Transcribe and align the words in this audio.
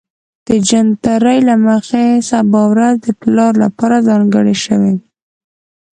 د 0.47 0.49
جنتري 0.67 1.37
له 1.49 1.55
مخې 1.67 2.05
سبا 2.29 2.61
ورځ 2.71 2.95
د 3.05 3.07
پلار 3.21 3.53
لپاره 3.63 4.03
ځانګړې 4.09 4.55
شوې 4.65 4.93